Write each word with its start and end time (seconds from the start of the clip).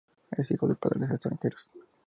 Es 0.35 0.49
hijo 0.49 0.67
de 0.67 0.73
padres 0.73 1.11
extranjeros. 1.11 1.69